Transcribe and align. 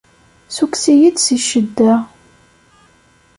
Ssukkes-iyi-d 0.51 1.17
si 1.25 1.37
ccedda! 1.45 1.93